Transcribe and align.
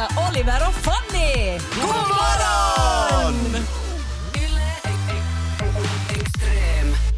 hälsa 0.00 0.30
Oliver 0.30 0.60
och 0.68 0.74
Fanny! 0.74 1.58
God 1.74 2.08
morgon! 2.08 3.64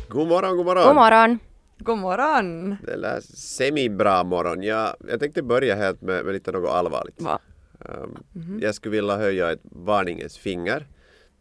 God 0.09 0.29
morgon, 0.29 0.57
god 0.57 0.67
morgon! 0.67 0.85
God 0.87 0.95
morgon. 0.95 1.39
God 1.79 1.99
morgon! 1.99 2.77
Det 2.87 2.97
lät 2.97 3.25
semi-bra 3.25 4.25
morgon. 4.25 4.63
Jag, 4.63 4.97
jag 5.09 5.21
tänkte 5.21 5.43
börja 5.43 5.75
helt 5.75 6.01
med, 6.03 6.25
med 6.25 6.35
lite 6.35 6.53
något 6.53 6.71
allvarligt. 6.71 7.23
Va? 7.23 7.39
Um, 7.79 8.59
Jag 8.61 8.75
skulle 8.75 8.97
vilja 8.97 9.17
höja 9.17 9.53
ett 9.53 9.61
varningens 9.63 10.39
finger 10.39 10.87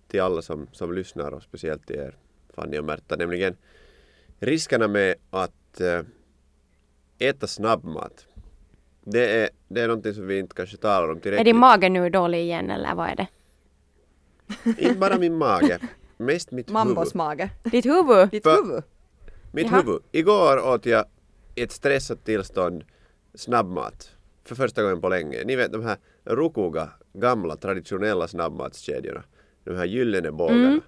till 0.07 0.21
alla 0.21 0.41
som, 0.41 0.67
som 0.71 0.93
lyssnar 0.93 1.31
och 1.31 1.43
speciellt 1.43 1.87
till 1.87 1.95
er 1.95 2.15
Fanny 2.55 2.79
och 2.79 2.85
Märta, 2.85 3.15
nämligen 3.15 3.55
riskerna 4.39 4.87
med 4.87 5.15
att 5.29 5.81
eh, 5.81 6.01
äta 7.19 7.47
snabbmat. 7.47 8.25
Det 9.04 9.41
är, 9.43 9.49
det 9.68 9.81
är 9.81 9.88
någonting 9.88 10.13
som 10.13 10.27
vi 10.27 10.39
inte 10.39 10.55
kanske 10.55 10.77
talar 10.77 11.09
om 11.12 11.17
Är 11.17 11.21
tillräckligt. 11.21 11.45
din 11.45 11.57
mage 11.57 11.89
nu 11.89 12.09
dålig 12.09 12.39
igen 12.41 12.70
eller 12.70 12.95
vad 12.95 13.09
är 13.09 13.16
det? 13.16 13.27
Inte 14.77 14.99
bara 14.99 15.17
min 15.17 15.38
mage, 15.38 15.80
mest 16.17 16.52
mitt 16.52 16.70
Mambos 16.70 17.05
huvud. 17.08 17.16
mage. 17.16 17.49
Ditt 17.63 17.85
huvud? 17.85 18.30
Ditt 18.31 18.44
För- 18.44 18.55
huvud. 18.66 18.84
Mitt 19.53 19.72
Jaha. 19.72 19.81
huvud. 19.81 20.02
Igår 20.11 20.67
åt 20.67 20.85
jag 20.85 21.05
i 21.55 21.61
ett 21.61 21.72
stressat 21.72 22.25
tillstånd 22.25 22.84
snabbmat. 23.34 24.11
För 24.44 24.55
första 24.55 24.84
gången 24.84 25.02
på 25.02 25.09
länge. 25.09 25.44
Ni 25.45 25.55
vet 25.55 25.72
de 25.72 25.83
här 25.86 25.97
rokuga, 26.25 26.89
gamla, 27.13 27.55
traditionella 27.55 28.27
snabbmatskedjorna. 28.27 29.23
De 29.63 29.75
här 29.75 29.86
gyllene 29.86 30.31
bågarna. 30.31 30.67
Mm. 30.67 30.81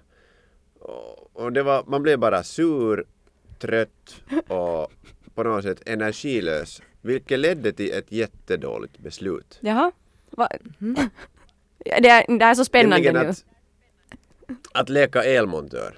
Och, 0.80 1.30
och 1.32 1.52
det 1.52 1.62
var, 1.62 1.84
man 1.86 2.02
blev 2.02 2.18
bara 2.18 2.42
sur, 2.42 3.04
trött 3.58 4.16
och 4.48 4.92
på 5.34 5.42
något 5.42 5.64
sätt 5.64 5.82
energilös. 5.88 6.82
Vilket 7.04 7.38
ledde 7.38 7.72
till 7.72 7.92
ett 7.92 8.12
jättedåligt 8.12 8.98
beslut. 8.98 9.58
Jaha? 9.60 9.92
Va? 10.30 10.48
Ja, 11.84 12.00
Det, 12.00 12.08
är, 12.08 12.38
det 12.38 12.44
är 12.44 12.54
så 12.54 12.64
spännande 12.64 13.12
nu. 13.12 13.18
att, 13.18 13.44
att 14.72 14.88
leka 14.88 15.24
elmontör. 15.24 15.94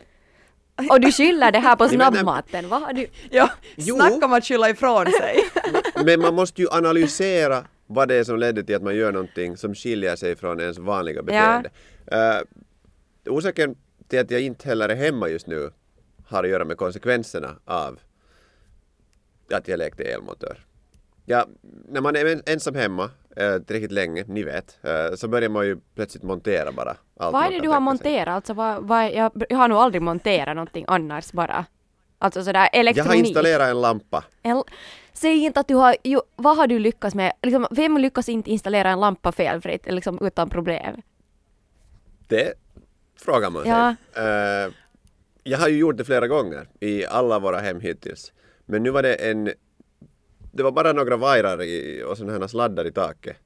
Och 0.91 1.01
du 1.01 1.13
skyller 1.13 1.53
det 1.53 1.59
här 1.59 1.77
på 1.77 1.89
snabbmaten. 1.97 2.69
Vad 2.69 2.83
har 2.83 2.93
du? 2.93 3.07
Ja, 3.31 3.51
Jo. 3.77 3.97
snacka 3.97 4.27
om 4.27 4.33
att 4.33 4.45
skylla 4.45 4.71
ifrån 4.71 5.07
sig. 5.07 5.37
Men 6.05 6.21
man 6.21 6.35
måste 6.35 6.63
ju 6.63 6.69
analysera 6.71 7.65
vad 7.87 8.09
det 8.09 8.15
är 8.15 8.25
som 8.25 8.39
ledde 8.39 8.65
till 8.65 8.77
att 8.77 8.83
man 8.83 8.97
gör 8.97 9.13
någonting 9.13 9.57
som 9.57 9.75
skiljer 9.75 10.17
sig 10.17 10.37
från 10.37 10.61
ens 10.61 10.79
vanliga 10.79 11.23
beteende. 11.23 11.71
Uh, 12.13 13.33
orsaken 13.33 13.77
till 14.09 14.19
att 14.21 14.31
jag 14.31 14.41
inte 14.41 14.69
heller 14.69 14.89
är 14.89 14.97
hemma 14.97 15.29
just 15.29 15.47
nu 15.47 15.71
har 16.27 16.45
att 16.45 16.51
göra 16.51 16.65
med 16.65 16.77
konsekvenserna 16.77 17.57
av 17.65 17.99
att 19.51 19.69
jag 19.69 19.79
lekte 19.79 20.05
elmontör. 20.05 20.67
Ja, 21.29 21.47
när 21.89 22.01
man 22.01 22.17
är 22.17 22.25
en- 22.25 22.43
ensam 22.47 22.75
hemma 22.75 23.05
uh, 23.05 23.59
tillräckligt 23.59 23.93
länge, 23.93 24.25
ni 24.29 24.43
vet, 24.43 24.79
eh, 24.83 25.15
så 25.17 25.29
börjar 25.29 25.49
man 25.49 25.67
ju 25.67 25.77
plötsligt 25.95 26.23
montera 26.23 26.73
bara. 26.73 26.97
Allt 27.17 27.33
Vad 27.33 27.45
är 27.47 27.51
det 27.51 27.61
du 27.61 27.69
har 27.69 27.81
monterat? 27.81 28.29
Alltså, 28.35 28.55
vad, 28.55 28.83
vad, 28.89 29.13
jag, 29.13 29.43
jag 29.49 29.57
har 29.59 29.69
nog 29.69 29.79
aldrig 29.79 30.03
monterat 30.03 30.57
någonting 30.57 30.85
annars 30.89 31.33
bara. 31.33 31.65
Alltså 32.19 32.45
sådär 32.45 32.61
Jag 32.73 32.81
elektronik. 32.81 33.09
har 33.11 33.15
installerat 33.15 33.69
en 33.71 33.81
lampa. 33.81 34.25
El- 34.43 34.63
Säg 35.13 35.45
inte 35.45 35.61
att 35.61 35.69
du 35.69 35.75
har, 35.75 35.97
jo, 36.05 36.21
vad 36.37 36.57
har 36.57 36.67
du 36.67 36.79
lyckats 36.79 37.15
med? 37.15 37.33
Liksom, 37.43 37.67
vem 37.71 37.99
lyckas 37.99 38.29
inte 38.29 38.51
installera 38.51 38.91
en 38.91 39.01
lampa 39.01 39.33
felfritt, 39.33 39.87
liksom 39.93 40.19
utan 40.23 40.51
problem? 40.51 41.03
Det 42.29 42.53
frågar 43.21 43.51
man 43.51 43.63
sig. 43.63 43.71
Ja. 43.73 43.95
Eh, 44.15 44.73
jag 45.43 45.59
har 45.59 45.69
ju 45.69 45.79
gjort 45.79 45.97
det 45.97 46.05
flera 46.05 46.27
gånger 46.29 46.69
i 46.81 47.07
alla 47.07 47.39
våra 47.39 47.59
hem 47.59 47.81
hittills. 47.81 48.33
Men 48.67 48.83
nu 48.83 48.91
var 48.91 49.03
det 49.03 49.15
en... 49.15 49.51
Det 50.57 50.63
var 50.63 50.73
bara 50.73 50.93
några 50.93 51.17
vajrar 51.17 51.63
i, 51.63 52.03
och 52.07 52.19
sådana 52.19 52.39
här 52.39 52.47
sladdar 52.47 52.87
i 52.87 52.93
taket. 52.93 53.37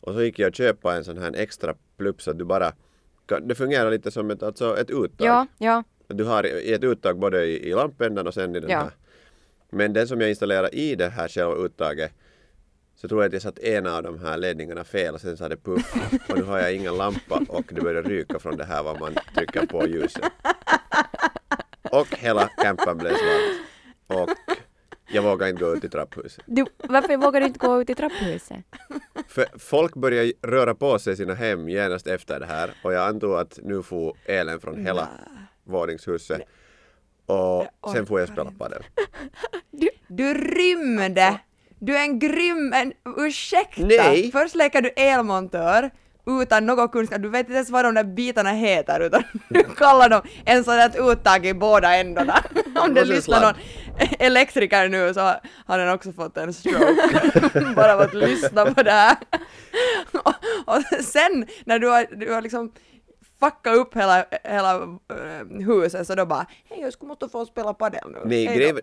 Och 0.00 0.14
så 0.14 0.22
gick 0.22 0.38
jag 0.38 0.48
och 0.48 0.54
köpa 0.54 0.94
en 0.96 1.04
sån 1.04 1.18
här 1.18 1.32
extra 1.36 1.74
plupp 1.96 2.22
så 2.22 2.30
att 2.30 2.38
du 2.38 2.44
bara... 2.44 2.72
Det 3.42 3.54
fungerar 3.54 3.90
lite 3.90 4.10
som 4.10 4.30
ett, 4.30 4.42
alltså 4.42 4.78
ett 4.78 4.90
uttag. 4.90 5.26
Ja, 5.26 5.46
ja. 5.58 5.84
Du 6.08 6.24
har 6.24 6.46
i 6.46 6.72
ett 6.72 6.84
uttag 6.84 7.18
både 7.18 7.44
i, 7.46 7.68
i 7.68 7.74
lampändan 7.74 8.26
och 8.26 8.34
sen 8.34 8.56
i 8.56 8.60
den 8.60 8.70
Ja. 8.70 8.78
här. 8.78 8.90
Men 9.70 9.92
den 9.92 10.08
som 10.08 10.20
jag 10.20 10.30
installerade 10.30 10.68
i 10.76 10.94
det 10.94 11.08
här 11.08 11.28
själva 11.28 11.54
uttaget 11.54 12.12
så 12.96 13.08
tror 13.08 13.22
jag 13.22 13.26
att 13.28 13.32
jag 13.32 13.42
satt 13.42 13.58
ena 13.58 13.96
av 13.96 14.02
de 14.02 14.18
här 14.18 14.38
ledningarna 14.38 14.84
fel 14.84 15.14
och 15.14 15.20
sen 15.20 15.36
sa 15.36 15.48
det 15.48 15.56
puff 15.56 15.94
och 16.28 16.38
nu 16.38 16.42
har 16.44 16.58
jag 16.58 16.74
ingen 16.74 16.96
lampa 16.96 17.42
och 17.48 17.64
det 17.68 17.80
börjar 17.80 18.02
ryka 18.02 18.38
från 18.38 18.56
det 18.56 18.64
här 18.64 18.82
vad 18.82 19.00
man 19.00 19.14
trycker 19.36 19.66
på 19.66 19.86
ljuset. 19.86 20.24
Och 21.92 22.06
hela 22.16 22.48
campen 22.48 22.98
blev 22.98 23.10
svart. 23.10 23.56
Och 24.20 24.45
jag 25.08 25.22
vågar 25.22 25.48
inte 25.48 25.64
gå 25.64 25.76
ut 25.76 25.84
i 25.84 25.88
trapphuset. 25.88 26.44
Du, 26.46 26.66
varför 26.78 27.16
vågar 27.16 27.40
du 27.40 27.46
inte 27.46 27.58
gå 27.58 27.80
ut 27.80 27.90
i 27.90 27.94
trapphuset? 27.94 28.56
För 29.28 29.46
folk 29.58 29.94
börjar 29.94 30.32
röra 30.42 30.74
på 30.74 30.98
sig 30.98 31.12
i 31.12 31.16
sina 31.16 31.34
hem 31.34 31.68
genast 31.68 32.06
efter 32.06 32.40
det 32.40 32.46
här 32.46 32.70
och 32.82 32.92
jag 32.92 33.08
antog 33.08 33.34
att 33.34 33.58
nu 33.62 33.82
får 33.82 34.16
elen 34.24 34.60
från 34.60 34.86
hela 34.86 35.08
våningshuset. 35.64 36.42
Och 37.26 37.92
sen 37.92 38.06
får 38.06 38.20
jag 38.20 38.28
spela 38.28 38.50
padel. 38.58 38.82
Du 40.08 40.34
rymde! 40.34 41.40
Du 41.78 41.96
är 41.96 42.00
en 42.00 42.18
grym... 42.18 42.72
En, 42.72 42.92
ursäkta! 43.16 43.86
Nej. 43.86 44.30
Först 44.32 44.54
leker 44.54 44.82
du 44.82 44.88
elmontör 44.88 45.90
utan 46.26 46.66
någon 46.66 46.88
kunskap. 46.88 47.22
Du 47.22 47.28
vet 47.28 47.40
inte 47.40 47.52
ens 47.52 47.70
vad 47.70 47.84
de 47.84 47.94
där 47.94 48.04
bitarna 48.04 48.50
heter 48.50 49.00
utan 49.00 49.22
du 49.48 49.64
kallar 49.64 50.08
dem 50.08 50.22
en 50.44 50.64
sån 50.64 50.76
där 50.76 51.12
uttag 51.12 51.46
i 51.46 51.54
båda 51.54 51.96
ändarna. 51.96 52.44
Om 52.76 52.94
det 52.94 53.04
lyssnar 53.04 53.40
någon 53.40 53.54
elektriker 54.18 54.88
nu 54.88 55.14
så 55.14 55.20
har 55.66 55.78
den 55.78 55.88
också 55.94 56.12
fått 56.12 56.36
en 56.36 56.52
stroke. 56.52 57.72
Bara 57.76 57.94
av 57.94 58.00
att 58.00 58.14
lyssna 58.14 58.74
på 58.74 58.82
det 58.82 58.90
här. 58.90 59.16
och, 60.24 60.34
och 60.76 61.04
sen 61.04 61.46
när 61.64 61.78
du 61.78 61.88
har, 61.88 62.06
du 62.16 62.32
har 62.32 62.42
liksom 62.42 62.72
fuckat 63.40 63.76
upp 63.76 63.96
hela, 63.96 64.26
hela 64.44 64.74
eh, 64.82 65.66
huset 65.66 66.06
så 66.06 66.14
då 66.14 66.26
bara 66.26 66.46
hej 66.64 66.80
jag 66.80 66.92
skulle 66.92 67.08
måste 67.08 67.28
få 67.28 67.46
spela 67.46 67.74
padel 67.74 68.00
nu. 68.12 68.18
Nej, 68.24 68.46
Hej 68.46 68.58
då." 68.58 68.64
greven, 68.64 68.82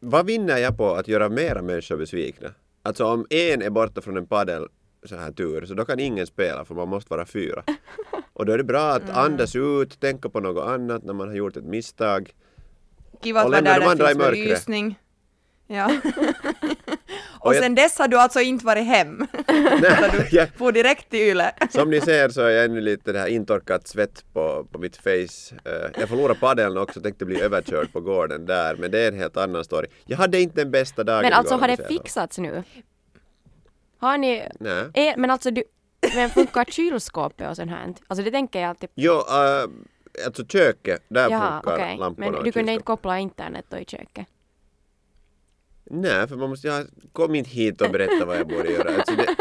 vad 0.00 0.26
vinner 0.26 0.58
jag 0.58 0.76
på 0.76 0.94
att 0.94 1.08
göra 1.08 1.28
mera 1.28 1.62
människor 1.62 1.96
besvikna? 1.96 2.48
Alltså 2.82 3.04
om 3.04 3.26
en 3.30 3.62
är 3.62 3.70
borta 3.70 4.00
från 4.00 4.16
en 4.16 4.26
padel 4.26 4.68
så 5.04 5.16
här 5.16 5.32
tur 5.32 5.66
så 5.66 5.74
då 5.74 5.84
kan 5.84 6.00
ingen 6.00 6.26
spela 6.26 6.64
för 6.64 6.74
man 6.74 6.88
måste 6.88 7.10
vara 7.14 7.26
fyra. 7.26 7.62
Och 8.32 8.46
då 8.46 8.52
är 8.52 8.58
det 8.58 8.64
bra 8.64 8.90
att 8.90 9.02
Mm. 9.02 9.16
andas 9.16 9.56
ut, 9.56 10.00
tänka 10.00 10.28
på 10.28 10.40
något 10.40 10.66
annat 10.66 11.02
när 11.04 11.12
man 11.12 11.28
har 11.28 11.34
gjort 11.34 11.56
ett 11.56 11.64
misstag. 11.64 12.32
Kiva 13.22 13.40
att 13.40 13.46
Och 13.46 13.52
vara 13.52 13.60
där 13.60 13.80
de 13.80 13.84
det 13.84 13.90
andra 13.90 14.10
i 14.10 14.14
finns 14.14 14.30
belysning. 14.30 14.98
Ja. 15.66 15.86
och 17.40 17.46
Och 17.46 17.54
jag- 17.54 17.62
sen 17.62 17.74
dess 17.74 17.98
har 17.98 18.08
du 18.08 18.18
alltså 18.18 18.40
inte 18.40 18.66
varit 18.66 18.84
hem. 18.86 19.26
Utan 19.48 20.10
du 20.30 20.46
får 20.56 20.72
direkt 20.72 21.10
till 21.10 21.20
Yle. 21.20 21.52
Som 21.70 21.90
ni 21.90 22.00
ser 22.00 22.28
så 22.28 22.40
är 22.40 22.50
jag 22.50 22.64
ännu 22.64 22.80
lite 22.80 23.12
det 23.12 23.18
här 23.18 23.26
intorkat 23.26 23.88
svett 23.88 24.24
på, 24.32 24.66
på 24.72 24.78
mitt 24.78 24.96
face. 24.96 25.54
Eh, 25.64 26.00
jag 26.00 26.08
förlorade 26.08 26.40
padeln 26.40 26.76
också, 26.76 27.00
tänkte 27.00 27.24
bli 27.24 27.40
överkörd 27.40 27.92
på 27.92 28.00
gården 28.00 28.46
där, 28.46 28.76
men 28.76 28.90
det 28.90 28.98
är 29.00 29.08
en 29.08 29.18
helt 29.18 29.36
annan 29.36 29.64
story. 29.64 29.88
Jag 30.04 30.16
hade 30.16 30.40
inte 30.40 30.60
den 30.60 30.70
bästa 30.70 31.04
dagen 31.04 31.22
Men 31.22 31.32
alltså 31.32 31.54
igår, 31.54 31.60
har 31.60 31.76
det 31.76 31.88
fixats 31.88 32.38
nu? 32.38 32.62
Har 33.98 34.18
ni... 34.18 34.48
Nej. 34.60 34.90
Är, 34.94 35.16
men 35.16 35.30
alltså 35.30 35.50
du... 35.50 35.64
Men 36.14 36.30
funkar 36.30 36.64
kylskåpet 36.64 37.50
och 37.50 37.56
sånt 37.56 37.70
här? 37.70 37.94
Alltså 38.06 38.24
det 38.24 38.30
tänker 38.30 38.60
jag 38.60 38.68
alltid... 38.68 38.90
Jo, 38.94 39.12
uh, 39.12 39.70
alltså 40.24 40.44
köket, 40.46 41.02
där 41.08 41.30
Jaha, 41.30 41.62
funkar 41.62 41.74
okej. 41.74 41.96
lamporna 41.98 42.30
Men 42.30 42.44
du 42.44 42.52
kunde 42.52 42.72
inte 42.72 42.84
koppla 42.84 43.18
internet 43.18 43.64
då 43.68 43.78
i 43.78 43.84
köket? 43.84 44.26
Nej, 45.84 46.28
för 46.28 46.36
man 46.36 46.50
måste 46.50 46.70
ha... 46.70 46.84
Kom 47.12 47.34
inte 47.34 47.50
hit 47.50 47.80
och 47.80 47.90
berätta 47.90 48.24
vad 48.24 48.36
jag 48.36 48.48
borde 48.48 48.72
göra. 48.72 48.90
Alltså 48.96 49.14
det, 49.16 49.36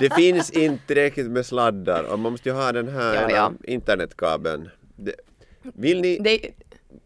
det 0.00 0.14
finns 0.14 0.50
inte 0.50 0.86
tillräckligt 0.86 1.26
med 1.26 1.46
sladdar 1.46 2.04
och 2.12 2.18
man 2.18 2.32
måste 2.32 2.48
ju 2.48 2.54
ha 2.54 2.72
den 2.72 2.88
här 2.88 3.14
Ja, 3.14 3.30
ja. 3.30 3.52
internetkabeln. 3.64 4.70
Det, 4.96 5.14
vill 5.62 6.00
ni... 6.00 6.18
Det, 6.18 6.40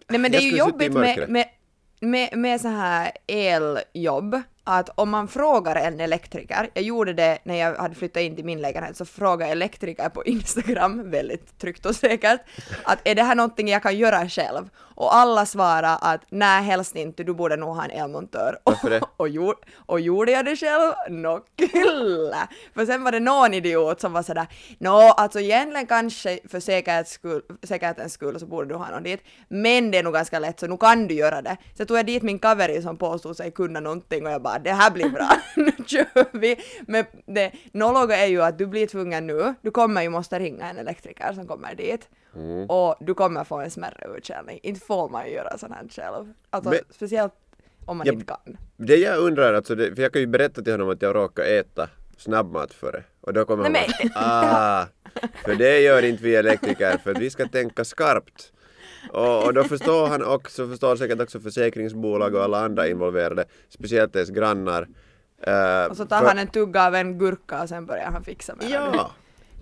nej 0.09 0.21
men 0.21 0.33
det 0.33 0.39
är 0.39 0.43
ju 0.43 0.57
jobbigt 0.57 0.93
med, 0.93 1.29
med, 1.29 1.49
med, 2.01 2.39
med 2.39 2.61
så 2.61 2.69
här 2.69 3.13
eljobb 3.27 4.43
att 4.65 4.91
om 4.95 5.11
man 5.11 5.29
frågar 5.29 5.77
en 5.77 6.01
elektriker, 6.01 6.71
jag 6.75 6.85
gjorde 6.85 7.13
det 7.13 7.39
när 7.45 7.55
jag 7.55 7.75
hade 7.77 7.95
flyttat 7.95 8.23
in 8.23 8.37
till 8.37 8.45
min 8.45 8.61
lägenhet, 8.61 8.97
så 8.97 9.05
frågade 9.05 9.53
elektriker 9.53 10.09
på 10.09 10.25
Instagram, 10.25 11.11
väldigt 11.11 11.59
tryggt 11.59 11.87
och 11.87 11.97
säkert, 11.97 12.41
att 12.85 12.99
är 13.05 13.15
det 13.15 13.23
här 13.23 13.35
någonting 13.35 13.69
jag 13.69 13.83
kan 13.83 13.99
göra 13.99 14.29
själv? 14.29 14.71
Och 15.01 15.15
alla 15.15 15.47
svarade 15.47 15.97
att 15.97 16.21
nej, 16.29 16.63
helst 16.63 16.97
inte, 16.97 17.25
du 17.25 17.35
borde 17.35 17.57
nog 17.57 17.77
ha 17.77 17.85
en 17.85 17.91
elmontör. 17.91 18.59
Varför 18.65 18.91
det? 18.91 19.01
Och, 19.17 19.29
gjorde, 19.29 19.59
och 19.77 20.01
gjorde 20.01 20.33
jag 20.33 20.45
det 20.45 20.57
själv? 20.57 20.93
Nå 21.09 21.41
kyllä! 21.57 22.49
För 22.75 22.87
sen 22.87 23.05
var 23.05 23.13
det 23.13 23.21
någon 23.21 23.55
idiot 23.55 24.01
som 24.01 24.13
var 24.13 24.23
sådär, 24.23 24.47
nå 24.79 24.93
alltså 24.93 25.41
egentligen 25.41 25.87
kanske 25.87 26.39
för 26.49 26.61
säkerhets 26.61 27.13
skull, 27.13 27.43
säkerhetens 27.63 28.13
skull 28.13 28.41
så 28.41 28.47
borde 28.47 28.69
du 28.69 28.75
ha 28.75 28.91
någon 28.91 29.03
dit, 29.03 29.21
men 29.49 29.91
det 29.91 29.99
är 29.99 30.03
nog 30.03 30.13
ganska 30.13 30.39
lätt 30.39 30.61
så 30.61 30.67
nu 30.67 30.77
kan 30.77 31.09
du 31.09 31.15
göra 31.15 31.43
det. 31.43 31.57
Så 31.77 31.85
tog 31.85 31.99
jag 31.99 32.07
dit 32.07 32.23
min 32.23 32.39
kaveri 32.39 32.83
som 32.83 32.97
påstod 32.97 33.37
sig 33.37 33.51
kunna 33.51 33.81
någonting 33.81 34.27
och 34.27 34.33
jag 34.33 34.43
bara 34.43 34.50
det 34.59 34.73
här 34.73 34.91
blir 34.91 35.09
bra, 35.09 35.29
nu 35.57 35.73
kör 35.87 36.39
vi! 36.39 36.57
Men 36.87 37.05
det 37.27 37.53
nologa 37.73 38.17
är 38.17 38.27
ju 38.27 38.43
att 38.43 38.59
du 38.59 38.67
blir 38.67 38.87
tvungen 38.87 39.27
nu, 39.27 39.55
du 39.63 39.71
kommer 39.71 40.03
ju 40.03 40.09
måste 40.09 40.39
ringa 40.39 40.71
en 40.71 40.79
elektriker 40.79 41.33
som 41.33 41.47
kommer 41.47 41.75
dit 41.75 42.09
och 42.69 42.97
du 43.01 43.15
kommer 43.15 43.45
få 43.45 43.57
en 43.61 43.71
smärre 43.71 44.17
utskällning. 44.19 44.61
Inte 44.63 44.81
får 44.81 45.09
man 45.09 45.27
ju 45.27 45.33
göra 45.33 45.59
sånt 45.59 45.73
här 45.73 45.89
själv. 45.91 46.33
Alltså 46.51 46.71
Men- 46.71 46.79
speciellt 46.91 47.33
om 47.87 47.97
man 47.99 48.07
Ja, 48.07 48.13
inte 48.13 48.25
kan. 48.27 48.57
Det 48.77 48.97
jag 48.97 49.19
undrar, 49.19 49.55
alltså 49.55 49.75
det, 49.75 49.95
för 49.95 50.03
jag 50.03 50.13
kan 50.13 50.21
ju 50.21 50.27
berätta 50.27 50.63
till 50.63 50.73
honom 50.73 50.91
att 50.91 51.03
jag 51.03 51.15
råkade 51.15 51.49
äta 51.49 51.89
snabbmat 52.17 52.73
före 52.75 53.03
Och 53.21 53.33
då 53.33 53.45
kommer 53.45 53.69
Nej, 53.69 53.89
man, 54.03 54.13
ah, 54.15 54.85
för 55.45 55.55
det 55.55 55.81
gör 55.81 56.05
inte 56.05 56.23
vi 56.23 56.37
elektriker, 56.37 56.99
för 56.99 57.11
att 57.11 57.19
vi 57.19 57.31
ska 57.31 57.49
tänka 57.49 57.85
skarpt. 57.85 58.53
Och, 59.13 59.45
och 59.45 59.55
då 59.55 59.65
förstår 59.65 60.07
han 60.09 60.25
också, 60.25 60.69
förstår 60.69 60.97
säkert 60.97 61.21
också 61.21 61.41
försäkringsbolag 61.41 62.35
och 62.35 62.43
alla 62.45 62.65
andra 62.65 62.89
involverade, 62.89 63.45
speciellt 63.69 64.17
ens 64.17 64.31
grannar. 64.31 64.89
Eh, 65.43 65.85
Och 65.91 65.97
så 65.97 66.07
tar 66.07 66.19
för- 66.21 66.27
han 66.27 66.39
en 66.39 66.47
tugga 66.47 66.87
av 66.87 66.95
en 66.95 67.19
gurka 67.19 67.63
och 67.63 67.69
sen 67.69 67.87
börjar 67.87 68.11
han 68.11 68.25
fixa 68.25 68.55
med. 68.55 68.71
Ja! 68.71 69.11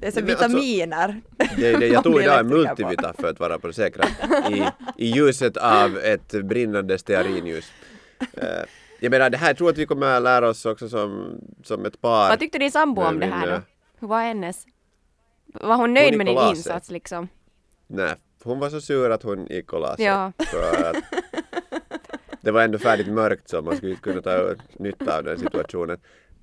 Det 0.00 0.06
är 0.06 0.10
så 0.10 0.18
alltså- 0.20 0.46
vitaminer. 0.48 1.20
Det 1.56 1.66
är 1.68 1.80
det, 1.80 1.86
jag 1.86 2.04
tog 2.04 2.22
idag 2.22 2.38
en 2.40 2.48
multivita 2.48 3.12
för 3.18 3.30
att 3.30 3.40
vara 3.40 3.58
på 3.58 3.66
det 3.66 3.72
säkra 3.72 4.04
i, 4.50 4.64
i 4.96 5.06
ljuset 5.06 5.56
av 5.56 5.98
ett 5.98 6.30
brinnande 6.44 6.98
stearinljus. 6.98 7.72
Eh, 8.32 8.46
jag 9.00 9.10
menar, 9.10 9.30
det 9.30 9.36
här 9.38 9.54
tror 9.54 9.68
jag 9.68 9.72
att 9.72 9.78
vi 9.78 9.86
kommer 9.86 10.06
att 10.16 10.22
lära 10.22 10.48
oss 10.48 10.66
också 10.66 10.88
som, 10.88 11.40
som 11.64 11.84
ett 11.84 12.00
par. 12.00 12.28
Vad 12.28 12.38
tyckte 12.40 12.58
din 12.58 12.72
sambo 12.72 13.02
om 13.02 13.14
det 13.20 13.26
Men, 13.26 13.38
här 13.38 13.46
eh, 13.48 13.54
då? 13.54 13.60
Hur 14.00 14.08
var 14.08 14.22
hennes? 14.22 14.66
Var 15.54 15.76
hon 15.76 15.94
nöjd 15.94 16.16
med 16.16 16.26
din 16.26 16.38
insats 16.38 16.90
liksom? 16.90 17.28
Nej, 17.86 18.14
hon 18.42 18.58
var 18.58 18.70
så 18.70 18.80
sur 18.80 19.10
att 19.10 19.22
hon 19.22 19.46
gick 19.46 19.72
och 19.72 19.80
la 19.80 19.96
sig. 19.96 20.04
Ja. 20.04 20.32
För 20.50 20.90
att 20.90 20.96
det 22.40 22.50
var 22.50 22.62
ändå 22.62 22.78
färdigt 22.78 23.08
mörkt 23.08 23.48
så 23.48 23.62
man 23.62 23.76
skulle 23.76 23.90
inte 23.90 24.02
kunna 24.02 24.22
ta 24.22 24.54
nytta 24.78 25.18
av 25.18 25.24
den 25.24 25.38
situationen. 25.38 25.98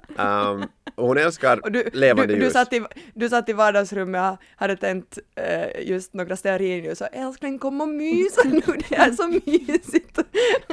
Um, 0.07 0.65
och 0.95 1.07
hon 1.07 1.17
älskar 1.17 1.59
Och 1.63 1.71
du, 1.71 1.89
levande 1.93 2.33
du, 2.33 2.39
du, 2.39 2.45
ljus. 2.45 2.53
satt 2.53 2.73
i, 2.73 2.85
du 3.13 3.29
satt 3.29 3.49
i 3.49 3.53
vardagsrummet 3.53 4.31
och 4.31 4.37
hade 4.55 4.75
tänt 4.75 5.17
eh, 5.35 5.87
just 5.87 6.13
några 6.13 6.35
stearinljus 6.35 7.01
och 7.01 7.07
älskling 7.11 7.59
kom 7.59 7.81
och 7.81 7.89
mysa 7.89 8.41
nu, 8.45 8.61
det 8.89 8.95
är 8.95 9.11
så 9.11 9.27
mysigt. 9.27 10.19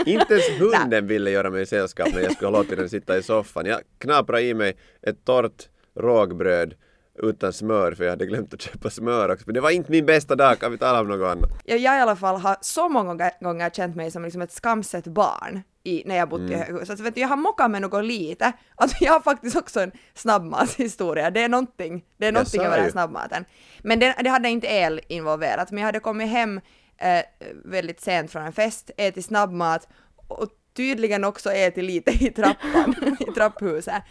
Inte 0.07 0.35
ens 0.35 0.49
hunden 0.59 1.07
ville 1.07 1.31
göra 1.31 1.51
mig 1.51 1.67
sällskap 1.67 2.09
när 2.15 2.21
jag 2.21 2.33
skulle 2.33 2.51
ha 2.51 2.59
låtit 2.59 2.79
den 2.79 2.89
sitta 2.89 3.19
i 3.19 3.23
soffan. 3.23 3.67
Jag 3.67 3.81
knaprade 3.99 4.43
i 4.43 4.55
mig 4.55 4.77
ett 5.03 5.25
torrt 5.25 5.69
rågbröd 5.99 6.75
utan 7.19 7.53
smör 7.53 7.93
för 7.93 8.05
jag 8.05 8.11
hade 8.11 8.27
glömt 8.27 8.55
att 8.55 8.61
köpa 8.63 8.91
smör 8.91 9.29
också. 9.33 9.43
Men 9.47 9.55
det 9.55 9.61
var 9.61 9.71
inte 9.71 9.91
min 9.91 10.07
bästa 10.07 10.37
dag, 10.37 10.59
kan 10.59 10.73
vi 10.73 10.79
tala 10.79 11.01
om 11.01 11.09
något 11.09 11.31
annat? 11.37 11.51
Jag, 11.65 11.79
jag 11.79 11.99
i 11.99 12.01
alla 12.01 12.17
fall 12.17 12.41
har 12.41 12.57
så 12.61 12.89
många 12.89 13.31
gånger- 13.41 13.71
känt 13.71 13.97
mig 13.97 14.11
som 14.11 14.23
liksom 14.25 14.43
ett 14.43 14.53
skamset 14.53 15.05
barn 15.07 15.63
i, 15.85 16.03
när 16.07 16.17
jag 16.17 16.29
bott 16.29 16.41
Mm. 16.41 16.53
i 16.53 16.55
höghus. 16.55 16.91
Alltså, 16.91 17.05
vet 17.05 17.15
du, 17.15 17.21
jag 17.21 17.29
har 17.29 17.37
mockat 17.37 17.71
med 17.71 17.83
något 17.83 18.05
lite. 18.05 18.53
Alltså 18.75 18.97
jag 19.05 19.13
har 19.13 19.21
faktiskt 19.21 19.57
också 19.57 19.81
en 19.81 19.93
snabbmatshistoria. 20.15 21.31
Det 21.31 21.43
är 21.43 21.49
någonting, 21.49 22.05
det 22.17 22.27
är 22.27 22.33
någonting 22.33 22.61
över 22.63 22.79
den 22.79 22.93
snabbmaten. 22.93 23.45
Men 23.83 23.99
det, 23.99 24.15
det 24.23 24.29
hade 24.31 24.49
inte 24.49 24.67
el 24.67 25.01
involverat, 25.09 25.71
men 25.71 25.79
jag 25.79 25.87
hade 25.87 26.01
kommit 26.01 26.29
hem 26.29 26.61
eh, 26.99 27.23
väldigt 27.65 28.01
sent 28.01 28.31
från 28.33 28.43
en 28.43 28.53
fest, 28.53 28.91
ätit 28.97 29.25
snabbmat 29.25 29.89
och 30.29 30.49
tydligen 30.75 31.25
också 31.25 31.53
ätit 31.53 31.85
lite 31.85 32.11
i 32.11 32.31
trappan, 32.31 33.17
i 33.21 33.25
trapphuset. 33.35 34.03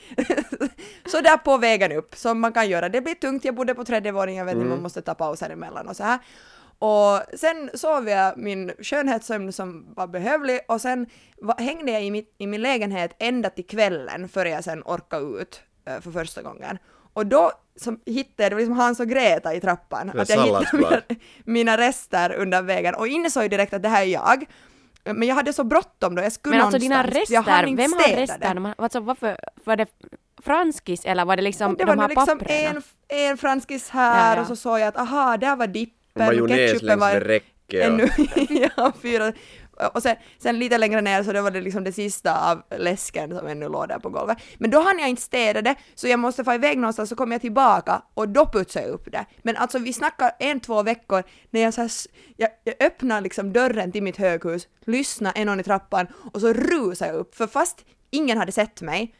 så 1.05 1.21
där 1.21 1.37
på 1.37 1.57
vägen 1.57 1.91
upp, 1.91 2.15
som 2.15 2.39
man 2.39 2.53
kan 2.53 2.69
göra. 2.69 2.89
Det 2.89 3.01
blir 3.01 3.15
tungt, 3.15 3.45
jag 3.45 3.55
bodde 3.55 3.75
på 3.75 3.85
tredje 3.85 4.11
våningen, 4.11 4.45
vet 4.45 4.55
inte, 4.55 4.67
man 4.67 4.81
måste 4.81 5.01
ta 5.01 5.13
pauser 5.13 5.49
emellan 5.49 5.87
och 5.87 5.95
så 5.95 6.03
här. 6.03 6.19
Och 6.79 7.39
sen 7.39 7.69
sov 7.73 8.09
jag 8.09 8.37
min 8.37 8.71
skönhetssömn 8.79 9.53
som 9.53 9.93
var 9.93 10.07
behövlig 10.07 10.59
och 10.67 10.81
sen 10.81 11.05
hängde 11.57 11.91
jag 11.91 12.03
i, 12.03 12.11
mitt, 12.11 12.35
i 12.37 12.47
min 12.47 12.61
lägenhet 12.61 13.15
ända 13.19 13.49
till 13.49 13.67
kvällen 13.67 14.29
före 14.29 14.49
jag 14.49 14.63
sen 14.63 14.83
orkade 14.83 15.41
ut 15.41 15.61
eh, 15.85 15.99
för 15.99 16.11
första 16.11 16.41
gången. 16.41 16.77
Och 17.13 17.25
då 17.25 17.51
som 17.75 17.99
hittade 18.05 18.49
det 18.49 18.55
var 18.55 18.59
liksom 18.59 18.77
Hans 18.77 18.99
och 18.99 19.07
Greta 19.07 19.53
i 19.53 19.61
trappan, 19.61 20.09
att 20.09 20.29
jag 20.29 20.43
hittade 20.43 20.67
mina, 20.73 21.01
mina 21.43 21.77
rester 21.77 22.33
under 22.33 22.61
vägen 22.61 22.95
och 22.95 23.07
insåg 23.07 23.49
direkt 23.49 23.73
att 23.73 23.83
det 23.83 23.89
här 23.89 24.01
är 24.01 24.05
jag. 24.05 24.45
Men 25.05 25.23
jag 25.27 25.35
hade 25.35 25.53
så 25.53 25.63
bråttom 25.63 26.15
då, 26.15 26.21
jag 26.23 26.31
skulle 26.31 26.55
Men 26.55 26.65
alltså 26.65 26.79
dina 26.79 26.97
någonstans. 26.97 27.29
jag 27.29 27.41
hann 27.41 27.53
rester, 27.53 27.67
inte 27.67 27.81
vem 27.83 27.93
har 27.93 27.99
städa 28.01 28.21
rester? 28.21 28.39
det. 28.39 28.53
De 28.53 28.65
har- 28.65 28.75
Alltså 28.77 28.99
varför, 28.99 29.37
var 29.63 29.75
det 29.75 29.85
franskis 30.43 31.05
eller 31.05 31.25
var 31.25 31.35
det 31.35 31.41
liksom 31.41 31.75
det 31.77 31.85
var 31.85 31.95
de 31.95 32.01
här 32.01 32.07
nu 32.07 32.13
liksom 32.15 32.39
papperna? 32.39 32.81
en, 33.09 33.27
en 33.29 33.37
franskis 33.37 33.89
här 33.89 34.29
Ja, 34.29 34.35
ja. 34.35 34.41
och 34.41 34.47
så 34.47 34.55
såg 34.55 34.79
jag 34.79 34.87
att 34.87 34.97
aha, 34.97 35.37
där 35.37 35.55
var 35.55 35.67
dippen, 35.67 36.25
Majonnäs 36.25 36.57
ketchupen 36.71 36.87
längs 36.87 36.99
var 37.01 37.13
med 37.13 37.23
räcke 37.23 37.47
och... 37.69 37.73
ännu, 37.85 38.09
ja, 38.77 38.91
fyra. 39.01 39.33
Och 39.87 40.03
sen, 40.03 40.15
sen 40.39 40.59
lite 40.59 40.77
längre 40.77 41.01
ner 41.01 41.23
så 41.23 41.31
det 41.31 41.41
var 41.41 41.51
det 41.51 41.61
liksom 41.61 41.83
det 41.83 41.91
sista 41.91 42.51
av 42.51 42.63
läsken 42.77 43.37
som 43.37 43.47
ännu 43.47 43.69
låg 43.69 43.87
där 43.87 43.99
på 43.99 44.09
golvet. 44.09 44.37
Men 44.57 44.71
då 44.71 44.81
hann 44.81 44.99
jag 44.99 45.09
inte 45.09 45.21
städa 45.21 45.61
det, 45.61 45.75
så 45.95 46.07
jag 46.07 46.19
måste 46.19 46.43
få 46.43 46.53
iväg 46.53 46.77
någonstans, 46.77 47.09
så 47.09 47.15
kom 47.15 47.31
jag 47.31 47.41
tillbaka 47.41 48.01
och 48.13 48.29
då 48.29 48.45
putsade 48.45 48.85
jag 48.85 48.93
upp 48.93 49.11
det. 49.11 49.25
Men 49.41 49.57
alltså 49.57 49.79
vi 49.79 49.93
snackar 49.93 50.31
en, 50.39 50.59
två 50.59 50.83
veckor 50.83 51.23
när 51.49 51.61
jag 51.61 51.73
så 51.73 51.81
här, 51.81 51.91
jag, 52.37 52.49
jag 52.63 52.75
öppnar 52.79 53.21
liksom 53.21 53.53
dörren 53.53 53.91
till 53.91 54.03
mitt 54.03 54.17
höghus, 54.17 54.67
lyssnar 54.85 55.31
en 55.35 55.47
någon 55.47 55.59
i 55.59 55.63
trappan 55.63 56.07
och 56.33 56.41
så 56.41 56.53
rusar 56.53 57.07
jag 57.07 57.15
upp, 57.15 57.35
för 57.35 57.47
fast 57.47 57.85
ingen 58.09 58.37
hade 58.37 58.51
sett 58.51 58.81
mig, 58.81 59.15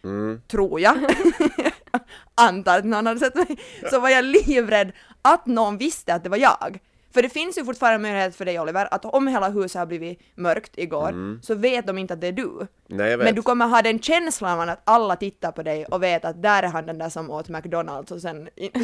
tror 0.48 0.80
jag, 0.80 0.98
antar 2.36 2.78
att 2.78 2.86
någon 2.86 3.08
hade 3.08 3.20
sett 3.20 3.36
mig, 3.36 3.58
så 3.90 4.00
var 4.00 4.10
jag 4.10 4.26
livrädd 4.26 4.92
att 5.22 5.46
någon 5.46 5.78
visste 5.78 6.14
att 6.14 6.24
det 6.24 6.30
var 6.30 6.38
jag. 6.38 6.80
För 7.14 7.22
det 7.22 7.30
finns 7.30 7.58
ju 7.58 7.66
fortfarande 7.66 8.00
möjlighet 8.00 8.36
för 8.36 8.46
dig 8.46 8.60
Oliver, 8.60 8.88
att 8.92 9.06
om 9.06 9.28
hela 9.28 9.50
huset 9.50 9.80
har 9.80 9.86
blivit 9.86 10.20
mörkt 10.36 10.72
igår, 10.78 11.40
så 11.44 11.56
vet 11.56 11.88
de 11.88 11.98
inte 11.98 12.14
att 12.14 12.22
det 12.22 12.28
är 12.28 12.32
du. 12.32 12.68
Nej, 12.88 13.12
jag 13.12 13.18
vet. 13.18 13.26
Men 13.26 13.36
du 13.36 13.42
kommer 13.42 13.68
ha 13.68 13.82
den 13.82 14.00
känslan 14.00 14.60
av 14.60 14.70
att 14.70 14.82
alla 14.84 15.16
tittar 15.16 15.52
på 15.52 15.64
dig 15.64 15.86
och 15.86 16.04
vet 16.04 16.26
att 16.26 16.42
där 16.42 16.64
är 16.64 16.68
han 16.68 16.86
den 16.86 16.98
där 16.98 17.10
som 17.10 17.30
åt 17.30 17.50
McDonalds 17.50 18.12
och 18.12 18.22
sen 18.22 18.50
inte 18.56 18.80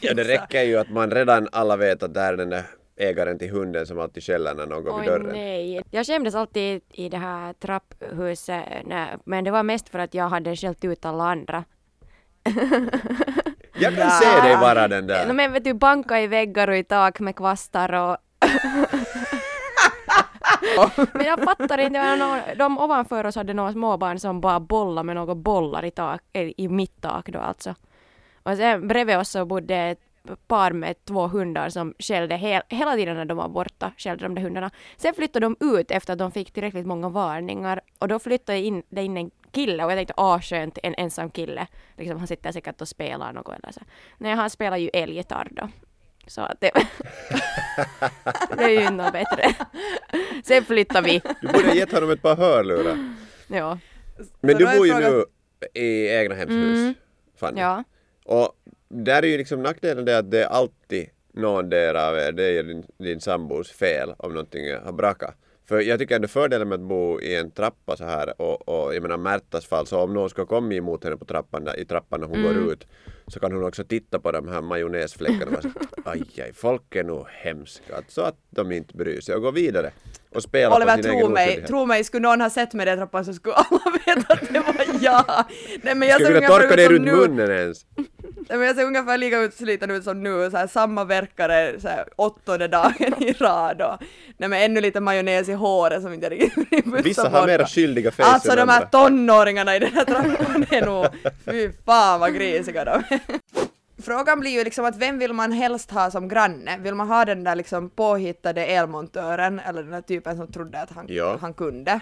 Ja, 0.00 0.14
det 0.14 0.24
räcker 0.24 0.62
ju 0.62 0.76
att 0.76 0.90
man 0.90 1.10
redan 1.10 1.48
alla 1.52 1.76
vet 1.76 2.02
att 2.02 2.14
där 2.14 2.32
är 2.32 2.36
den 2.36 2.50
där 2.50 2.62
ägaren 2.96 3.38
till 3.38 3.50
hunden 3.50 3.86
som 3.86 3.98
alltid 3.98 4.22
skäller 4.22 4.54
när 4.54 4.66
någon 4.66 4.84
går 4.84 5.00
vid 5.00 5.08
dörren. 5.08 5.26
nej. 5.32 5.82
Jag 5.90 6.06
skämdes 6.06 6.34
alltid 6.34 6.82
i 6.92 7.08
det 7.08 7.18
här 7.18 7.52
trapphuset, 7.52 8.64
men 9.24 9.44
det 9.44 9.50
var 9.50 9.62
mest 9.62 9.88
för 9.88 9.98
att 9.98 10.14
jag 10.14 10.28
hade 10.28 10.56
skällt 10.56 10.84
ut 10.84 11.04
alla 11.04 11.24
andra. 11.24 11.64
Jag 13.74 13.96
kan 13.96 14.10
se 14.10 14.40
dig 14.40 14.56
vara 14.56 14.88
den 14.88 15.06
No, 15.06 15.12
där. 15.12 15.32
men 15.32 15.52
vet 15.52 15.64
du, 15.64 15.74
banka 15.74 16.20
i 16.20 16.26
väggar 16.26 16.68
och 16.68 16.76
i 16.76 16.84
tak 16.84 17.20
med 17.20 17.36
kvastar 17.36 17.92
och... 17.92 18.16
men 21.12 21.26
jag 21.26 21.44
fattar 21.44 21.78
inte, 21.78 21.98
det 21.98 22.08
var 22.08 22.16
någon, 22.16 22.38
de 22.56 22.78
ovanför 22.78 23.26
oss 23.26 23.36
hade 23.36 23.54
några 23.54 23.72
småbarn 23.72 24.18
som 24.18 24.40
bara 24.40 24.60
bollade 24.60 25.06
med 25.06 25.16
några 25.16 25.34
bollar 25.34 25.84
i, 25.84 25.90
tak, 25.90 26.20
i 26.32 26.68
mitt 26.68 27.00
tak 27.00 27.28
då 27.28 27.38
alltså. 27.38 27.74
Och 28.42 28.56
sen 28.56 28.88
bredvid 28.88 29.16
oss 29.16 29.30
så 29.30 29.44
bodde 29.44 29.76
ett 29.76 30.00
par 30.46 30.72
med 30.72 31.04
två 31.04 31.26
hundar 31.26 31.68
som 31.68 31.94
skällde 31.98 32.36
hel, 32.36 32.62
hela 32.68 32.94
tiden 32.96 33.16
när 33.16 33.24
de 33.24 33.36
var 33.36 33.48
borta, 33.48 33.92
skällde 33.96 34.24
de 34.24 34.34
där 34.34 34.42
hundarna. 34.42 34.70
Sen 34.96 35.14
flyttade 35.14 35.46
de 35.46 35.56
ut 35.60 35.90
efter 35.90 36.12
att 36.12 36.18
de 36.18 36.32
fick 36.32 36.52
tillräckligt 36.52 36.86
många 36.86 37.08
varningar 37.08 37.80
och 37.98 38.08
då 38.08 38.18
flyttade 38.18 38.58
in, 38.58 38.82
det 38.88 39.02
in 39.02 39.16
en 39.16 39.30
kille 39.52 39.84
och 39.84 39.90
jag 39.90 39.98
tänkte 39.98 40.14
ah 40.16 40.40
skönt, 40.40 40.78
en 40.82 40.94
ensam 40.98 41.30
kille. 41.30 41.66
Liksom, 41.96 42.18
han 42.18 42.26
sitter 42.26 42.52
säkert 42.52 42.80
och 42.80 42.88
spelar 42.88 43.32
något 43.32 43.54
eller 43.58 43.72
så. 43.72 43.80
Nej, 44.18 44.34
han 44.34 44.50
spelar 44.50 44.76
ju 44.76 44.88
elgitarr 44.92 45.48
då. 45.50 45.68
Så 46.26 46.40
att 46.40 46.60
det, 46.60 46.70
det 48.56 48.64
är 48.64 48.80
ju 48.82 48.90
något 48.90 49.12
bättre. 49.12 49.54
Sen 50.44 50.64
flyttade 50.64 51.08
vi. 51.08 51.20
Du 51.40 51.46
borde 51.52 51.66
ha 51.68 51.74
gett 51.74 51.92
honom 51.92 52.10
ett 52.10 52.22
par 52.22 52.36
hörlurar. 52.36 53.14
Ja. 53.46 53.78
Men 54.40 54.52
Så 54.52 54.58
du 54.58 54.64
bor 54.76 54.86
ju 54.86 54.92
frågan- 54.92 55.12
nu 55.12 55.24
i 55.80 56.08
egna 56.16 56.34
hemshus, 56.34 56.78
Mm. 56.78 56.94
Fanny. 57.40 57.60
ja. 57.60 57.84
Och 58.24 58.52
där 58.94 59.22
är 59.22 59.26
ju 59.26 59.38
liksom 59.38 59.62
nackdelen 59.62 60.04
det 60.04 60.18
att 60.18 60.30
det 60.30 60.42
är 60.42 60.46
alltid 60.48 61.06
någon 61.34 61.70
del 61.70 61.96
av 61.96 62.16
er, 62.18 62.32
det 62.32 62.44
är 62.44 62.62
din, 62.62 62.84
din 62.98 63.20
sambos 63.20 63.70
fel 63.72 64.14
om 64.18 64.32
någonting 64.34 64.74
har 64.84 64.92
brakat. 64.92 65.34
För 65.68 65.80
jag 65.80 65.98
tycker 65.98 66.16
ändå 66.16 66.28
fördelen 66.28 66.68
med 66.68 66.74
att 66.80 66.88
bo 66.88 67.20
i 67.20 67.36
en 67.36 67.50
trappa 67.50 67.96
så 67.96 68.04
här 68.04 68.40
och, 68.42 68.68
och 68.68 68.94
jag 68.94 69.02
menar 69.02 69.16
Märtas 69.16 69.66
fall, 69.66 69.86
så 69.86 69.98
om 70.00 70.14
någon 70.14 70.30
ska 70.30 70.46
komma 70.46 70.74
emot 70.74 71.04
henne 71.04 71.16
på 71.16 71.24
trappan, 71.24 71.64
där- 71.64 71.80
i 71.80 71.84
trappan 71.84 72.20
när 72.20 72.26
hon 72.26 72.38
Mm. 72.38 72.54
går 72.54 72.72
ut 72.72 72.86
så 73.26 73.40
kan 73.40 73.52
hon 73.52 73.64
också 73.64 73.84
titta 73.84 74.18
på 74.18 74.32
de 74.32 74.48
här 74.48 74.60
majonnäsfläckarna 74.62 75.56
och 75.56 75.62
så, 75.62 75.68
aj, 76.04 76.22
aj, 76.42 76.52
folk 76.54 76.96
är 76.96 77.04
nog 77.04 77.26
hemska, 77.30 77.94
så 78.08 78.20
att 78.22 78.36
de 78.50 78.72
inte 78.72 78.96
bryr 78.96 79.20
sig 79.20 79.34
och 79.34 79.42
gå 79.42 79.50
vidare 79.50 79.90
och 80.34 80.42
spela 80.42 80.76
Oliver, 80.76 80.96
på 80.96 81.02
sin 81.02 81.12
tro 81.20 81.28
mig, 81.28 81.64
tro 81.66 81.86
mig, 81.86 82.04
skulle 82.04 82.22
någon 82.28 82.40
ha 82.40 82.50
sett 82.50 82.74
mig 82.74 82.86
i 82.86 82.90
den 82.90 82.98
trappan 82.98 83.24
så 83.24 83.32
skulle 83.34 83.54
alla 83.70 83.80
veta 84.06 84.32
att 84.34 84.48
det 84.52 84.60
var 84.60 84.86
jag. 85.00 85.24
Nej 85.82 85.94
men 85.94 86.08
jag 86.08 86.20
du 86.20 86.26
kunna 86.26 86.48
torka 86.48 86.76
dig 86.76 86.88
runt 86.88 87.04
munnen 87.06 87.50
ens? 87.50 87.86
Nej, 88.48 88.58
men 88.58 88.66
jag 88.66 88.76
ser 88.76 88.84
ungefär 88.84 89.18
lika 89.18 89.38
utsliten 89.38 89.90
ut 89.90 90.04
som 90.04 90.22
nu, 90.22 90.50
så 90.50 90.56
här, 90.56 90.66
samma 90.66 91.04
verkare 91.04 91.80
så 91.80 91.88
här, 91.88 92.08
åttonde 92.16 92.68
dagen 92.68 93.22
i 93.22 93.32
rad 93.32 93.82
och 93.82 94.02
nej, 94.36 94.48
men 94.48 94.62
ännu 94.62 94.80
lite 94.80 95.00
majonnäs 95.00 95.48
i 95.48 95.52
håret 95.52 96.02
som 96.02 96.12
inte 96.12 96.28
riktigt 96.28 96.70
putsar 96.84 97.02
Vissa 97.02 97.28
har 97.28 97.46
mera 97.46 97.66
skyldiga 97.66 98.10
face 98.10 98.24
Alltså 98.24 98.56
de 98.56 98.68
här 98.68 98.84
tonåringarna 98.84 99.76
i 99.76 99.78
den 99.78 99.92
här 99.92 100.04
trappan 100.04 100.66
är 100.70 100.86
nog, 100.86 101.06
fy 101.44 101.70
fan 101.86 102.20
vad 102.20 102.34
grisiga 102.34 102.84
de 102.84 102.90
är. 102.90 103.20
Frågan 104.02 104.40
blir 104.40 104.50
ju 104.50 104.64
liksom 104.64 104.84
att 104.84 104.96
vem 104.96 105.18
vill 105.18 105.32
man 105.32 105.52
helst 105.52 105.90
ha 105.90 106.10
som 106.10 106.28
granne? 106.28 106.78
Vill 106.78 106.94
man 106.94 107.08
ha 107.08 107.24
den 107.24 107.44
där 107.44 107.54
liksom 107.56 107.90
påhittade 107.90 108.66
elmontören 108.66 109.60
eller 109.60 109.82
den 109.82 109.92
där 109.92 110.00
typen 110.00 110.36
som 110.36 110.52
trodde 110.52 110.80
att 110.80 110.90
han, 110.90 111.06
Ja. 111.08 111.38
han 111.40 111.54
kunde? 111.54 112.00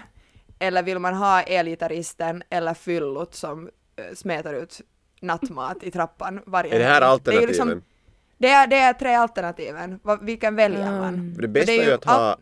Eller 0.59 0.83
vill 0.83 0.99
man 0.99 1.13
ha 1.13 1.41
elgitarristen 1.41 2.43
eller 2.49 2.73
fyllot 2.73 3.35
som 3.35 3.63
uh, 3.63 4.15
smetar 4.15 4.53
ut 4.53 4.81
nattmat 5.23 5.77
i 5.83 5.91
trappan 5.91 6.39
varje 6.45 6.75
Är 6.75 6.79
det 6.79 6.85
här 6.85 6.91
helg? 6.93 7.03
är 7.03 7.07
ju 7.07 7.11
alternativen? 7.13 7.47
liksom- 7.47 7.81
det, 8.37 8.49
är, 8.49 8.67
det 8.67 8.75
är 8.77 8.93
tre 8.93 9.13
alternativen. 9.13 9.99
Vilken 10.21 10.55
väljer 10.55 10.91
man? 10.91 11.13
Mm. 11.13 11.35
För 11.35 11.41
det 11.41 11.47
bästa 11.47 11.71
är 11.71 11.79
är 11.81 11.85
ju 11.85 11.91
att 11.93 12.05
ha 12.05 12.37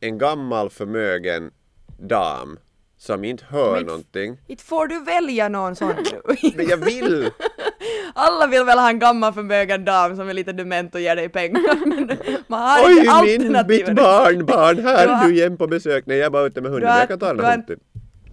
en 0.00 0.18
gammal 0.18 0.70
förmögen 0.70 1.50
dam 1.98 2.58
som 2.98 3.24
inte 3.24 3.44
hör 3.48 3.72
Men- 3.74 3.86
någonting. 3.86 4.38
Inte 4.46 4.64
får 4.64 4.86
du 4.86 5.04
välja 5.04 5.48
någon 5.48 5.76
sån 5.76 5.88
nu. 6.12 6.36
Men 6.56 6.68
jag 6.68 6.76
vill! 6.76 7.30
Alla 8.14 8.46
vill 8.46 8.64
väl 8.64 8.78
ha 8.78 8.88
en 8.88 8.98
gammal 8.98 9.32
förmögen 9.32 9.84
dam 9.84 10.16
som 10.16 10.28
är 10.28 10.32
lite 10.34 10.52
dement 10.52 10.94
och 10.94 11.00
ger 11.00 11.16
dig 11.16 11.28
pengar. 11.28 11.86
Men 11.86 12.16
man 12.46 12.60
har 12.60 12.78
Oj, 12.86 13.34
inte 13.34 13.44
min, 13.50 13.64
mitt 13.68 13.86
barnbarn, 13.96 14.78
här 14.78 15.06
Du 15.06 15.12
är 15.12 15.24
du 15.28 15.34
igen 15.34 15.56
på 15.56 15.66
besök. 15.66 16.06
Nej, 16.06 16.16
jag 16.18 16.26
är 16.26 16.30
bara 16.30 16.46
ute 16.46 16.60
med 16.60 16.70
hunden, 16.70 16.86
Du 16.88 16.92
har- 16.92 16.98
jag 17.00 17.08
kan 17.08 17.18
ta 17.18 17.32
den 17.34 17.44
här 17.44 17.52
hunden. 17.56 17.78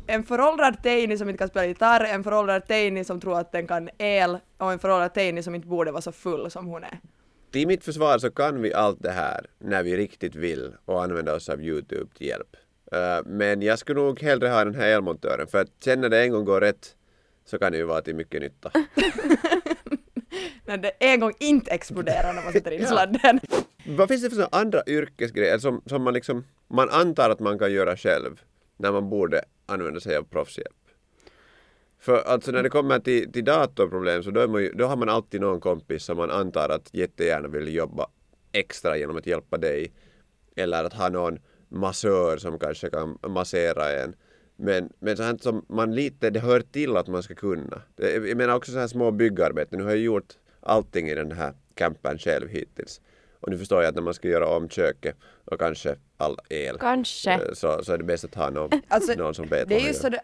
En 0.08 0.24
föråldrad 0.24 0.84
teini 0.84 1.18
som 1.18 1.30
inte 1.30 1.38
kan 1.38 1.48
spela 1.48 1.66
gitarr, 1.66 2.04
en 2.04 2.24
föråldrad 2.24 2.68
teini 2.68 3.04
som 3.04 3.22
tror 3.22 3.40
att 3.40 3.52
den 3.52 3.68
kan 3.68 3.90
el 3.98 4.38
och 4.58 4.72
en 4.72 4.80
föråldrad 4.80 5.14
teini 5.14 5.44
som 5.44 5.56
inte 5.56 5.68
borde 5.68 5.92
vara 5.92 6.02
så 6.02 6.12
full 6.12 6.52
som 6.52 6.66
hon 6.66 6.84
är. 6.84 7.00
Till 7.52 7.68
mitt 7.68 7.84
försvar 7.84 8.18
så 8.18 8.32
kan 8.32 8.62
vi 8.62 8.74
allt 8.74 9.04
det 9.04 9.12
här 9.12 9.46
när 9.60 9.84
vi 9.84 9.98
riktigt 9.98 10.36
vill 10.36 10.74
och 10.86 11.04
använda 11.04 11.36
oss 11.36 11.50
av 11.50 11.62
Youtube 11.62 12.16
till 12.18 12.28
hjälp. 12.28 12.56
Eh, 12.92 13.20
men 13.26 13.62
jag 13.62 13.80
skulle 13.80 14.02
nog 14.02 14.22
hellre 14.22 14.48
ha 14.48 14.66
den 14.66 14.76
här 14.76 14.88
elmontören 14.88 15.48
för 15.48 15.62
att 15.62 15.70
sen 15.84 16.02
när 16.02 16.10
det 16.10 16.24
en 16.24 16.32
gång 16.32 16.46
går 16.46 16.62
rätt 16.62 16.96
så 17.46 17.60
kan 17.60 17.72
det 17.72 17.78
ju 17.78 17.84
vara 17.84 18.02
till 18.02 18.16
mycket 18.16 18.42
nytta. 18.42 18.72
När 20.66 20.78
det 20.78 20.92
en 21.00 21.20
gång 21.20 21.34
inte 21.40 21.72
exploderar 21.72 22.34
när 22.34 22.44
man 22.44 22.54
sätter 22.54 22.72
in 22.72 22.88
sladden. 22.88 23.40
Vad 23.86 24.08
finns 24.08 24.24
det 24.24 24.30
för 24.30 24.48
andra 24.52 24.84
yrkesgrejer 24.88 25.58
som, 25.58 25.82
som 25.86 26.04
man 26.04 26.14
liksom, 26.14 26.44
man 26.68 26.90
antar 26.90 27.30
att 27.30 27.40
man 27.40 27.60
kan 27.60 27.74
göra 27.74 27.98
själv 27.98 28.42
när 28.78 28.92
man 28.92 29.10
borde 29.10 29.44
använda 29.66 30.00
sig 30.00 30.18
av 30.18 30.24
proffshjälp? 30.24 30.84
För 32.00 32.22
alltså 32.22 32.52
när 32.52 32.64
det 32.64 32.70
kommer 32.70 33.00
till, 33.00 33.32
till 33.32 33.44
datorproblem 33.44 34.24
så 34.24 34.32
då, 34.32 34.40
är 34.40 34.48
man 34.48 34.62
ju, 34.62 34.72
då 34.72 34.86
har 34.86 34.96
man 34.96 35.10
alltid 35.10 35.42
någon 35.42 35.60
kompis 35.60 36.04
som 36.04 36.18
man 36.18 36.32
antar 36.32 36.70
att 36.70 36.90
jättegärna 36.92 37.48
vill 37.48 37.76
jobba 37.76 38.08
extra 38.52 38.98
genom 38.98 39.18
att 39.18 39.28
hjälpa 39.28 39.58
dig. 39.58 39.94
Eller 40.56 40.84
att 40.84 40.94
ha 40.94 41.10
någon 41.10 41.40
massör 41.70 42.38
som 42.38 42.60
kanske 42.60 42.90
kan 42.90 43.18
massera 43.28 43.92
en. 43.92 44.16
Men, 44.56 44.90
men 45.00 45.18
så 45.18 45.24
här 45.24 45.38
som 45.38 45.66
man 45.70 45.96
lite, 45.96 46.30
det 46.30 46.40
hör 46.40 46.60
till 46.60 46.98
att 46.98 47.08
man 47.08 47.24
ska 47.24 47.36
kunna. 47.36 47.82
Det, 47.96 48.12
jag 48.12 48.38
menar 48.38 48.56
också 48.56 48.72
så 48.72 48.80
här 48.80 48.88
små 48.88 49.12
byggarbeten. 49.12 49.80
Nu 49.80 49.86
har 49.86 49.92
jag 49.92 50.00
gjort 50.00 50.34
allting 50.60 51.10
i 51.10 51.16
den 51.16 51.32
här 51.32 51.54
campen 51.74 52.18
själv 52.18 52.50
hittills. 52.50 53.02
Och 53.44 53.50
nu 53.50 53.58
förstår 53.58 53.82
jag 53.82 53.90
att 53.90 53.96
när 53.96 54.02
man 54.02 54.14
ska 54.14 54.28
göra 54.28 54.48
om 54.48 54.70
köket 54.70 55.18
och 55.46 55.60
kanske 55.60 55.96
all 56.18 56.38
el 56.50 56.78
Kanske. 56.80 57.34
eh, 57.34 57.54
så, 57.54 57.84
så 57.84 57.94
är 57.94 57.98
det 57.98 58.04
bäst 58.04 58.24
att 58.26 58.36
ha 58.36 58.50
någon, 58.50 58.70
Alltså, 58.88 59.14
någon 59.14 59.36
som 59.36 59.48
vet 59.48 59.70
Det 59.70 59.76
är 59.76 59.80
ju 59.80 59.86
man 59.86 59.94
så 59.94 60.10
det, 60.10 60.22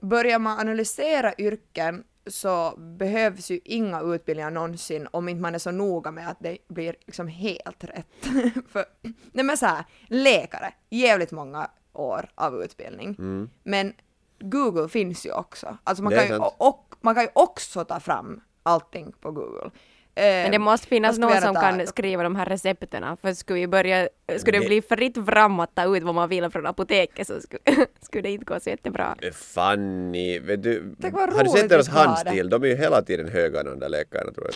börjar 0.00 0.38
man 0.38 0.60
analysera 0.60 1.34
yrken 1.38 2.04
så 2.26 2.74
behövs 2.76 3.50
ju 3.50 3.60
inga 3.64 4.00
utbildningar 4.00 4.50
någonsin 4.50 5.08
om 5.10 5.28
inte 5.28 5.42
man 5.42 5.54
är 5.54 5.58
så 5.58 5.70
noga 5.70 6.10
med 6.10 6.28
att 6.28 6.36
det 6.40 6.58
blir 6.68 6.96
liksom 7.06 7.28
helt 7.28 7.84
rätt. 7.84 8.06
För, 8.68 8.84
nej 9.32 9.44
men 9.44 9.56
så 9.56 9.66
här, 9.66 9.84
läkare, 10.06 10.74
jävligt 10.90 11.30
många 11.30 11.70
år 11.92 12.30
av 12.34 12.62
utbildning. 12.62 13.16
Men 13.62 13.92
Google 14.38 14.88
finns 14.88 15.26
ju 15.26 15.32
också. 15.32 15.76
Alltså 15.84 16.02
man 16.04 16.12
Mm. 16.12 16.28
Kan, 16.28 16.36
ju, 16.36 16.44
och, 16.58 16.94
man 17.00 17.14
kan 17.14 17.24
ju 17.24 17.30
också 17.32 17.84
ta 17.84 18.00
fram 18.00 18.40
allting 18.62 19.12
på 19.20 19.30
Google. 19.30 19.70
Eh, 20.14 20.22
Men 20.24 20.50
det 20.50 20.58
måste 20.58 20.86
finnas 20.86 21.18
någon 21.18 21.40
som 21.40 21.54
kan 21.54 21.86
skriva 21.86 22.22
de 22.22 22.36
här 22.36 22.46
recepterna. 22.46 23.16
För 23.16 23.32
skulle 23.34 23.60
vi 23.60 23.66
börja, 23.66 24.08
skulle 24.38 24.58
det 24.58 24.64
Det- 24.64 24.68
bli 24.68 24.82
fritt 24.82 25.26
fram 25.26 25.60
att 25.60 25.74
ta 25.74 25.96
ut 25.96 26.02
vad 26.02 26.14
man 26.14 26.28
vill 26.28 26.50
från 26.50 26.66
apoteket 26.66 27.26
så 27.26 27.40
skulle, 27.40 27.60
skulle 28.00 28.22
det 28.22 28.30
inte 28.30 28.44
gå 28.44 28.60
så 28.60 28.70
jättebra. 28.70 29.16
Fanny, 29.32 30.38
vet 30.38 30.62
du, 30.62 30.94
har 31.02 31.44
du 31.44 31.50
sett 31.50 31.68
deras 31.68 31.88
handstil? 31.88 32.50
De 32.50 32.62
är 32.62 32.66
ju 32.66 32.76
hela 32.76 33.02
tiden 33.02 33.28
höga 33.28 33.62
de 33.62 33.78
där 33.78 33.88
läkarna 33.88 34.32
tror 34.32 34.46
jag. 34.46 34.54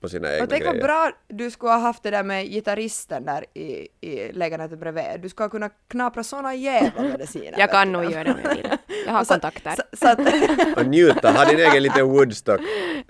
På 0.00 0.08
sina 0.08 0.32
egna 0.32 0.44
Och 0.44 0.50
tänk 0.50 0.62
grejer. 0.62 0.74
vad 0.74 0.82
bra 0.82 1.12
du 1.28 1.50
skulle 1.50 1.72
ha 1.72 1.78
haft 1.78 2.02
det 2.02 2.10
där 2.10 2.22
med 2.22 2.46
gitarristen 2.46 3.24
där 3.24 3.44
i, 3.54 3.88
i 4.00 4.32
lägenheten 4.32 4.78
bredvid. 4.80 5.20
Du 5.20 5.28
skulle 5.28 5.44
ha 5.44 5.50
kunnat 5.50 5.72
knapra 5.88 6.24
såna 6.24 6.54
jävla 6.54 7.02
mediciner. 7.02 7.54
Jag 7.58 7.70
kan 7.70 7.92
nog 7.92 8.10
göra 8.12 8.24
det 8.24 8.32
om 8.32 8.38
jag 8.44 8.54
vill. 8.54 8.68
Jag 9.06 9.12
har 9.12 9.24
kontakter. 9.28 9.74
Så, 9.76 9.82
så 9.96 10.08
att, 10.08 10.18
Och 10.78 10.86
njuta, 10.86 11.32
ha 11.32 11.44
din 11.44 11.58
egen 11.58 11.82
liten 11.82 12.06
Woodstock. 12.08 12.60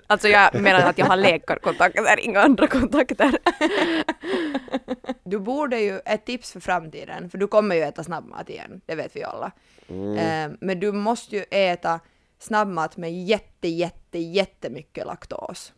Alltså 0.07 0.27
jag 0.27 0.61
menar 0.61 0.79
att 0.89 0.97
jag 0.97 1.05
har 1.05 1.17
läkarkontakter, 1.17 2.19
inga 2.19 2.41
andra 2.41 2.67
kontakter. 2.67 3.31
du 5.23 5.39
borde 5.39 5.79
ju, 5.79 5.99
ett 6.05 6.25
tips 6.25 6.51
för 6.51 6.59
framtiden, 6.59 7.29
för 7.29 7.37
du 7.37 7.47
kommer 7.47 7.75
ju 7.75 7.81
äta 7.81 8.03
snabbmat 8.03 8.49
igen, 8.49 8.81
det 8.85 8.95
vet 8.95 9.15
vi 9.15 9.23
alla. 9.23 9.51
Eh, 9.89 10.51
men 10.59 10.79
du 10.79 10.91
måste 10.91 11.35
ju 11.35 11.43
äta 11.51 11.99
snabbmat 12.39 12.97
med 12.97 13.23
jätte, 13.23 13.67
jätte, 13.67 14.19
jättemycket 14.19 15.05
laktos. 15.05 15.73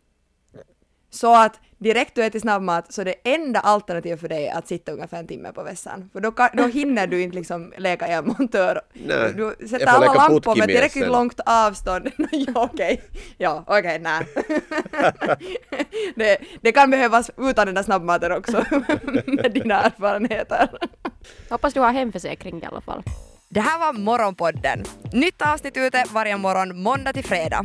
Så 1.14 1.34
att 1.34 1.60
direkt 1.78 2.14
du 2.14 2.24
äter 2.24 2.38
snabbmat 2.40 2.92
så 2.92 3.04
det 3.04 3.14
enda 3.24 3.60
alternativet 3.60 4.20
för 4.20 4.28
dig 4.28 4.46
är 4.46 4.58
att 4.58 4.68
sitta 4.68 4.92
ungefär 4.92 5.18
en 5.18 5.26
timme 5.26 5.52
på 5.52 5.62
vässan. 5.62 6.10
För 6.12 6.20
då, 6.20 6.32
kan, 6.32 6.48
då 6.52 6.66
hinner 6.66 7.06
du 7.06 7.22
inte 7.22 7.36
liksom 7.36 7.72
leka 7.78 8.06
elmontör. 8.06 8.80
Nej, 8.92 9.32
Du 9.36 9.68
sätter 9.68 9.86
alla 9.86 10.14
lampor 10.14 10.56
med 10.56 10.68
tillräckligt 10.68 11.04
sen. 11.04 11.12
långt 11.12 11.40
avstånd. 11.46 12.10
ja, 12.32 12.52
okej. 12.72 13.02
Ja, 13.38 13.64
okej, 13.66 13.98
nej. 13.98 14.26
det, 16.16 16.38
det 16.60 16.72
kan 16.72 16.90
behövas 16.90 17.30
utan 17.36 17.66
den 17.66 17.74
där 17.74 17.82
snabbmaten 17.82 18.32
också, 18.32 18.64
med 19.26 19.52
dina 19.54 19.82
erfarenheter. 19.82 20.68
Hoppas 21.50 21.74
du 21.74 21.80
har 21.80 21.92
hemförsäkring 21.92 22.62
i 22.62 22.66
alla 22.66 22.80
fall. 22.80 23.02
Det 23.48 23.60
här 23.60 23.78
var 23.78 23.92
Morgonpodden. 23.92 24.84
Nytt 25.12 25.42
avsnitt 25.42 25.76
ute 25.76 26.04
varje 26.10 26.36
morgon 26.36 26.82
måndag 26.82 27.12
till 27.12 27.24
fredag. 27.24 27.64